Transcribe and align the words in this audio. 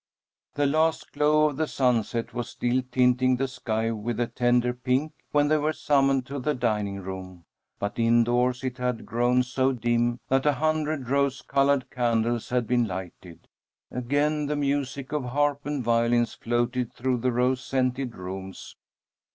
The 0.55 0.65
last 0.65 1.11
glow 1.13 1.47
of 1.49 1.57
the 1.57 1.67
sunset 1.67 2.33
was 2.33 2.49
still 2.49 2.81
tinting 2.91 3.35
the 3.35 3.47
sky 3.47 3.91
with 3.91 4.19
a 4.19 4.25
tender 4.25 4.73
pink 4.73 5.13
when 5.31 5.47
they 5.47 5.57
were 5.57 5.73
summoned 5.73 6.25
to 6.25 6.39
the 6.39 6.55
dining 6.55 6.99
room, 7.01 7.45
but 7.77 7.99
indoors 7.99 8.63
it 8.63 8.79
had 8.79 9.05
grown 9.05 9.43
so 9.43 9.73
dim 9.73 10.19
that 10.27 10.47
a 10.47 10.53
hundred 10.53 11.07
rose 11.07 11.43
colored 11.43 11.91
candles 11.91 12.49
had 12.49 12.65
been 12.65 12.87
lighted. 12.87 13.47
Again 13.91 14.47
the 14.47 14.55
music 14.55 15.11
of 15.11 15.23
harp 15.25 15.67
and 15.67 15.83
violins 15.83 16.33
floated 16.33 16.91
through 16.91 17.17
the 17.17 17.31
rose 17.31 17.63
scented 17.63 18.15
rooms. 18.15 18.75